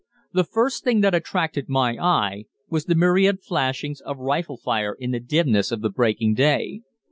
[0.33, 5.11] The first thing that attracted my eye was the myriad flashings of rifle fire in
[5.11, 6.81] the dimness of the breaking day.